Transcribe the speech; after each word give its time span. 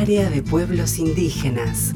Área 0.00 0.30
de 0.30 0.42
Pueblos 0.44 1.00
Indígenas. 1.00 1.92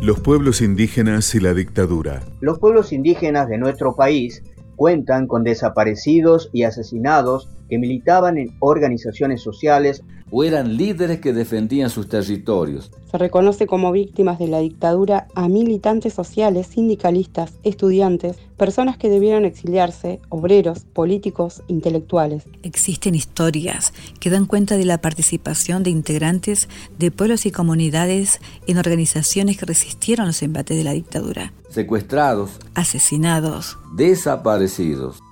Los 0.00 0.18
pueblos 0.20 0.62
indígenas 0.62 1.34
y 1.34 1.40
la 1.40 1.52
dictadura. 1.52 2.22
Los 2.40 2.58
pueblos 2.58 2.90
indígenas 2.90 3.46
de 3.46 3.58
nuestro 3.58 3.94
país 3.94 4.42
cuentan 4.80 5.26
con 5.26 5.44
desaparecidos 5.44 6.48
y 6.54 6.62
asesinados 6.62 7.50
que 7.68 7.76
militaban 7.76 8.38
en 8.38 8.56
organizaciones 8.60 9.42
sociales 9.42 10.02
o 10.30 10.42
eran 10.42 10.78
líderes 10.78 11.20
que 11.20 11.34
defendían 11.34 11.90
sus 11.90 12.08
territorios. 12.08 12.90
Se 13.10 13.18
reconoce 13.18 13.66
como 13.66 13.92
víctimas 13.92 14.38
de 14.38 14.48
la 14.48 14.60
dictadura 14.60 15.26
a 15.34 15.48
militantes 15.48 16.14
sociales, 16.14 16.68
sindicalistas, 16.68 17.52
estudiantes, 17.62 18.38
personas 18.56 18.96
que 18.96 19.10
debieron 19.10 19.44
exiliarse, 19.44 20.18
obreros, 20.30 20.86
políticos, 20.94 21.62
intelectuales. 21.68 22.44
Existen 22.62 23.14
historias 23.14 23.92
que 24.18 24.30
dan 24.30 24.46
cuenta 24.46 24.78
de 24.78 24.86
la 24.86 25.02
participación 25.02 25.82
de 25.82 25.90
integrantes 25.90 26.70
de 26.98 27.10
pueblos 27.10 27.44
y 27.44 27.50
comunidades 27.50 28.40
en 28.66 28.78
organizaciones 28.78 29.58
que 29.58 29.66
resistieron 29.66 30.28
los 30.28 30.42
embates 30.42 30.78
de 30.78 30.84
la 30.84 30.92
dictadura 30.92 31.52
secuestrados, 31.70 32.50
asesinados, 32.74 33.78
desaparecidos. 33.94 34.69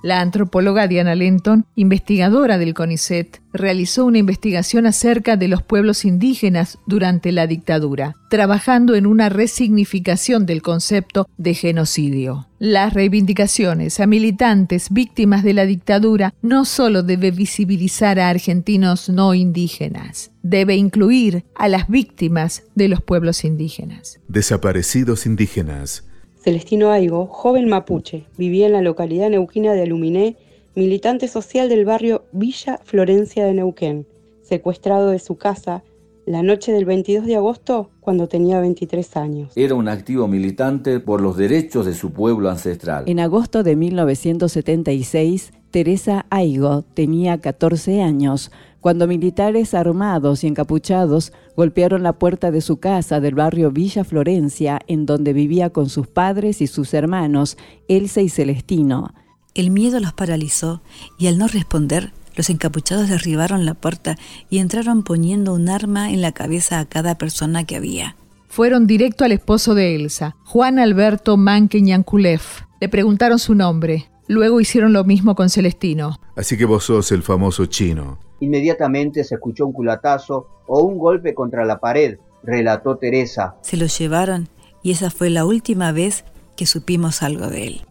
La 0.03 0.21
antropóloga 0.21 0.87
Diana 0.87 1.15
Lenton, 1.15 1.65
investigadora 1.75 2.57
del 2.57 2.73
CONICET, 2.73 3.41
realizó 3.53 4.05
una 4.05 4.17
investigación 4.17 4.85
acerca 4.85 5.37
de 5.37 5.47
los 5.47 5.63
pueblos 5.63 6.05
indígenas 6.05 6.77
durante 6.85 7.31
la 7.31 7.47
dictadura, 7.47 8.15
trabajando 8.29 8.95
en 8.95 9.05
una 9.05 9.29
resignificación 9.29 10.45
del 10.45 10.61
concepto 10.61 11.27
de 11.37 11.53
genocidio. 11.53 12.47
Las 12.59 12.93
reivindicaciones 12.93 13.99
a 13.99 14.07
militantes 14.07 14.89
víctimas 14.91 15.43
de 15.43 15.53
la 15.53 15.65
dictadura 15.65 16.33
no 16.41 16.65
solo 16.65 17.03
debe 17.03 17.31
visibilizar 17.31 18.19
a 18.19 18.29
argentinos 18.29 19.09
no 19.09 19.33
indígenas, 19.33 20.31
debe 20.43 20.75
incluir 20.75 21.45
a 21.55 21.69
las 21.69 21.87
víctimas 21.87 22.63
de 22.75 22.89
los 22.89 23.01
pueblos 23.01 23.45
indígenas. 23.45 24.19
Desaparecidos 24.27 25.25
indígenas 25.25 26.08
Celestino 26.39 26.91
Aigo, 26.91 27.27
joven 27.27 27.67
mapuche, 27.67 28.25
vivía 28.37 28.67
en 28.67 28.73
la 28.73 28.81
localidad 28.81 29.29
neuquina 29.29 29.73
de 29.73 29.81
Aluminé, 29.83 30.37
militante 30.73 31.27
social 31.27 31.67
del 31.67 31.83
barrio 31.83 32.23
Villa 32.31 32.79
Florencia 32.85 33.45
de 33.45 33.53
Neuquén, 33.53 34.07
secuestrado 34.41 35.09
de 35.09 35.19
su 35.19 35.35
casa 35.35 35.83
la 36.25 36.41
noche 36.41 36.71
del 36.71 36.85
22 36.85 37.25
de 37.25 37.35
agosto 37.35 37.89
cuando 37.99 38.27
tenía 38.27 38.61
23 38.61 39.17
años. 39.17 39.51
Era 39.55 39.73
un 39.73 39.89
activo 39.89 40.27
militante 40.27 40.99
por 40.99 41.21
los 41.21 41.35
derechos 41.35 41.85
de 41.85 41.93
su 41.93 42.11
pueblo 42.11 42.49
ancestral. 42.49 43.03
En 43.07 43.19
agosto 43.19 43.63
de 43.63 43.75
1976, 43.75 45.51
Teresa 45.71 46.25
Aigo 46.29 46.83
tenía 46.93 47.39
14 47.39 48.01
años 48.01 48.51
cuando 48.81 49.07
militares 49.07 49.73
armados 49.73 50.43
y 50.43 50.47
encapuchados 50.47 51.33
golpearon 51.55 52.03
la 52.03 52.13
puerta 52.13 52.51
de 52.51 52.61
su 52.61 52.77
casa 52.77 53.19
del 53.19 53.35
barrio 53.35 53.71
Villa 53.71 54.03
Florencia, 54.03 54.79
en 54.87 55.05
donde 55.05 55.33
vivía 55.33 55.69
con 55.69 55.89
sus 55.89 56.07
padres 56.07 56.61
y 56.61 56.67
sus 56.67 56.93
hermanos, 56.93 57.57
Elsa 57.87 58.21
y 58.21 58.29
Celestino. 58.29 59.13
El 59.53 59.71
miedo 59.71 59.99
los 59.99 60.13
paralizó 60.13 60.81
y 61.17 61.27
al 61.27 61.37
no 61.37 61.47
responder, 61.47 62.13
los 62.35 62.49
encapuchados 62.49 63.09
derribaron 63.09 63.65
la 63.65 63.73
puerta 63.73 64.17
y 64.49 64.59
entraron 64.59 65.03
poniendo 65.03 65.53
un 65.53 65.67
arma 65.67 66.11
en 66.11 66.21
la 66.21 66.31
cabeza 66.31 66.79
a 66.79 66.85
cada 66.85 67.15
persona 67.15 67.65
que 67.65 67.75
había. 67.75 68.15
Fueron 68.47 68.87
directo 68.87 69.25
al 69.25 69.31
esposo 69.31 69.75
de 69.75 69.95
Elsa, 69.95 70.35
Juan 70.45 70.79
Alberto 70.79 71.37
Manque 71.37 71.81
Le 71.81 72.89
preguntaron 72.89 73.39
su 73.39 73.55
nombre. 73.55 74.09
Luego 74.29 74.61
hicieron 74.61 74.93
lo 74.93 75.03
mismo 75.03 75.33
con 75.33 75.49
Celestino. 75.49 76.19
Así 76.35 76.55
que 76.55 76.65
vos 76.65 76.83
sos 76.83 77.11
el 77.11 77.23
famoso 77.23 77.65
chino. 77.65 78.19
Inmediatamente 78.39 79.23
se 79.23 79.33
escuchó 79.33 79.65
un 79.65 79.73
culatazo 79.73 80.45
o 80.67 80.83
un 80.83 80.99
golpe 80.99 81.33
contra 81.33 81.65
la 81.65 81.79
pared, 81.79 82.19
relató 82.43 82.97
Teresa. 82.97 83.55
Se 83.63 83.75
lo 83.75 83.87
llevaron 83.87 84.47
y 84.83 84.91
esa 84.91 85.09
fue 85.09 85.31
la 85.31 85.45
última 85.45 85.91
vez 85.91 86.25
que 86.55 86.67
supimos 86.67 87.23
algo 87.23 87.47
de 87.47 87.65
él. 87.65 87.81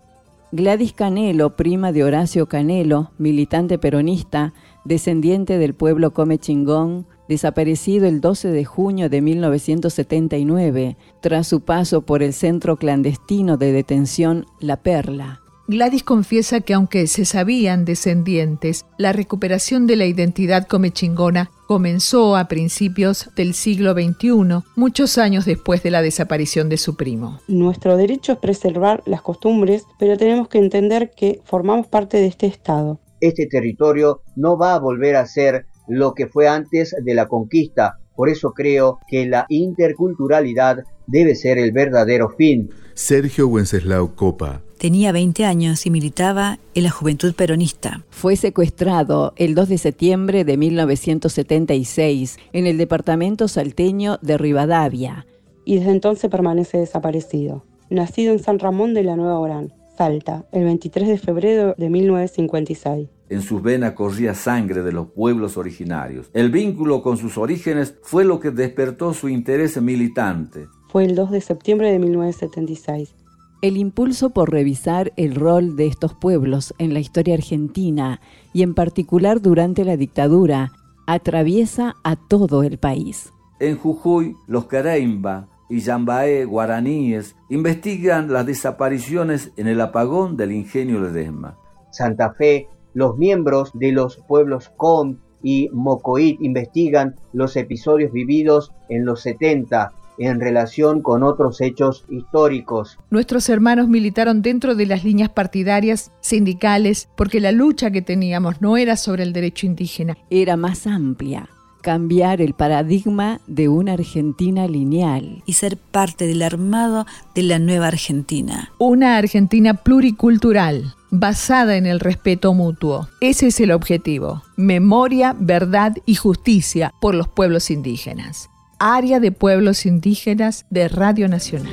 Gladys 0.53 0.93
Canelo, 0.93 1.57
prima 1.57 1.91
de 1.91 2.05
Horacio 2.05 2.47
Canelo, 2.47 3.11
militante 3.19 3.77
peronista, 3.77 4.55
descendiente 4.85 5.59
del 5.59 5.75
pueblo 5.75 6.13
Come 6.13 6.39
Chingón, 6.39 7.09
desaparecido 7.29 8.07
el 8.07 8.21
12 8.21 8.53
de 8.53 8.65
junio 8.65 9.11
de 9.11 9.23
1979, 9.23 10.97
tras 11.21 11.49
su 11.49 11.63
paso 11.63 12.03
por 12.03 12.23
el 12.23 12.33
centro 12.33 12.77
clandestino 12.77 13.57
de 13.57 13.73
detención 13.73 14.47
La 14.61 14.77
Perla. 14.77 15.41
Gladys 15.71 16.03
confiesa 16.03 16.63
que 16.63 16.73
aunque 16.73 17.07
se 17.07 17.27
sabían 17.27 17.85
descendientes, 17.85 18.87
la 18.97 19.13
recuperación 19.13 19.87
de 19.87 19.97
la 19.97 20.07
identidad 20.07 20.67
comechingona 20.67 21.51
comenzó 21.67 22.37
a 22.37 22.49
principios 22.49 23.29
del 23.37 23.53
siglo 23.53 23.93
XXI, 23.93 24.65
muchos 24.77 25.19
años 25.19 25.45
después 25.45 25.83
de 25.83 25.91
la 25.91 26.01
desaparición 26.01 26.71
de 26.71 26.79
su 26.79 26.97
primo. 26.97 27.41
Nuestro 27.49 27.99
derecho 27.99 28.33
es 28.33 28.39
preservar 28.39 29.03
las 29.05 29.21
costumbres, 29.21 29.85
pero 29.99 30.17
tenemos 30.17 30.49
que 30.49 30.57
entender 30.57 31.11
que 31.15 31.43
formamos 31.45 31.87
parte 31.87 32.17
de 32.17 32.29
este 32.29 32.47
Estado. 32.47 32.99
Este 33.21 33.47
territorio 33.47 34.23
no 34.37 34.57
va 34.57 34.73
a 34.73 34.79
volver 34.79 35.17
a 35.17 35.27
ser 35.27 35.67
lo 35.87 36.15
que 36.15 36.29
fue 36.29 36.49
antes 36.49 36.97
de 37.05 37.15
la 37.15 37.29
conquista, 37.29 37.99
por 38.19 38.29
eso 38.29 38.53
creo 38.53 38.99
que 39.07 39.27
la 39.27 39.47
interculturalidad 39.49 40.79
debe 41.07 41.37
ser 41.37 41.57
el 41.57 41.71
verdadero 41.71 42.31
fin. 42.31 42.69
Sergio 42.95 43.47
Wenceslao 43.47 44.17
Copa 44.17 44.61
Tenía 44.77 45.13
20 45.13 45.45
años 45.45 45.87
y 45.87 45.91
militaba 45.91 46.59
en 46.75 46.83
la 46.83 46.91
Juventud 46.91 47.33
Peronista. 47.37 48.05
Fue 48.11 48.35
secuestrado 48.35 49.35
el 49.37 49.55
2 49.55 49.69
de 49.69 49.79
septiembre 49.79 50.45
de 50.45 50.57
1976 50.57 52.39
en 52.53 52.67
el 52.67 52.77
departamento 52.77 53.47
salteño 53.47 54.19
de 54.21 54.37
Rivadavia. 54.37 55.25
Y 55.65 55.79
desde 55.79 55.93
entonces 55.93 56.29
permanece 56.29 56.79
desaparecido. 56.79 57.65
Nacido 57.89 58.33
en 58.33 58.41
San 58.41 58.59
Ramón 58.59 58.95
de 58.95 59.05
la 59.05 59.15
Nueva 59.15 59.39
Orán, 59.39 59.73
Salta, 59.97 60.45
el 60.51 60.65
23 60.65 61.07
de 61.07 61.19
febrero 61.19 61.77
de 61.79 61.89
1956. 61.89 63.09
En 63.31 63.43
sus 63.43 63.63
venas 63.63 63.93
corría 63.93 64.35
sangre 64.35 64.83
de 64.83 64.93
los 64.93 65.09
pueblos 65.09 65.57
originarios. 65.57 66.31
El 66.33 66.51
vínculo 66.51 67.03
con 67.03 67.17
sus 67.17 67.39
orígenes 67.39 67.97
fue 68.03 68.25
lo 68.25 68.41
que 68.41 68.51
despertó 68.51 69.15
su 69.15 69.29
interés 69.29 69.81
militante. 69.81 70.67
Fue 70.89 71.05
el 71.05 71.15
2 71.15 71.31
de 71.31 71.41
septiembre 71.41 71.93
de 71.93 71.99
1976 71.99 73.15
el 73.61 73.77
impulso 73.77 74.31
por 74.31 74.51
revisar 74.53 75.13
el 75.17 75.35
rol 75.35 75.77
de 75.77 75.87
estos 75.87 76.15
pueblos 76.15 76.75
en 76.79 76.95
la 76.95 77.01
historia 77.01 77.35
argentina 77.35 78.21
y 78.53 78.63
en 78.63 78.75
particular 78.75 79.41
durante 79.41 79.85
la 79.85 79.97
dictadura 79.97 80.73
atraviesa 81.07 81.97
a 82.05 82.17
todo 82.17 82.63
el 82.63 82.79
país. 82.79 83.33
En 83.59 83.77
Jujuy, 83.77 84.37
los 84.47 84.67
Careimba 84.67 85.49
y 85.69 85.81
Yambaé 85.81 86.45
guaraníes 86.45 87.35
investigan 87.49 88.33
las 88.33 88.47
desapariciones 88.47 89.51
en 89.57 89.67
el 89.67 89.81
apagón 89.81 90.37
del 90.37 90.53
ingenio 90.53 91.01
Ledesma. 91.01 91.59
Santa 91.91 92.33
Fe, 92.35 92.69
los 92.99 93.17
miembros 93.17 93.71
de 93.75 93.93
los 93.93 94.17
pueblos 94.17 94.73
Com 94.77 95.19
y 95.41 95.69
Mocoit 95.73 96.37
investigan 96.43 97.15
los 97.33 97.55
episodios 97.55 98.11
vividos 98.11 98.73
en 98.89 99.05
los 99.05 99.21
70 99.21 99.93
en 100.19 100.41
relación 100.41 101.01
con 101.01 101.23
otros 101.23 101.61
hechos 101.61 102.05
históricos. 102.11 102.99
Nuestros 103.11 103.49
hermanos 103.49 103.87
militaron 103.87 104.43
dentro 104.43 104.75
de 104.75 104.87
las 104.87 105.05
líneas 105.05 105.29
partidarias, 105.29 106.11
sindicales, 106.21 107.09
porque 107.17 107.39
la 107.39 107.53
lucha 107.53 107.93
que 107.93 108.03
teníamos 108.03 108.61
no 108.61 108.77
era 108.77 108.97
sobre 108.97 109.23
el 109.23 109.33
derecho 109.33 109.67
indígena. 109.67 110.19
Era 110.29 110.57
más 110.57 110.89
amplia 110.89 111.49
cambiar 111.81 112.43
el 112.43 112.55
paradigma 112.55 113.41
de 113.47 113.69
una 113.69 113.93
Argentina 113.95 114.67
lineal. 114.67 115.43
Y 115.47 115.55
ser 115.55 115.77
parte 115.77 116.27
del 116.27 116.43
armado 116.43 117.07
de 117.35 117.43
la 117.45 117.59
nueva 117.59 117.87
Argentina. 117.87 118.73
Una 118.79 119.17
Argentina 119.17 119.75
pluricultural, 119.75 120.95
basada 121.11 121.77
en 121.77 121.87
el 121.87 122.01
respeto 122.01 122.55
mutuo. 122.55 123.09
Ese 123.21 123.49
es 123.49 123.61
el 123.61 123.73
objetivo. 123.73 124.43
Memoria, 124.57 125.35
verdad 125.39 125.97
y 126.07 126.15
justicia 126.15 126.93
por 127.01 127.15
los 127.15 127.29
pueblos 127.29 127.71
indígenas 127.71 128.51
área 128.79 129.19
de 129.19 129.33
pueblos 129.33 129.87
indígenas 129.87 130.65
de 130.71 130.89
Radio 130.89 131.29
Nacional. 131.29 131.73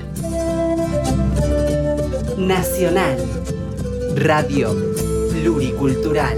Nacional. 2.38 3.18
Radio 4.16 4.76
Pluricultural. 5.32 6.38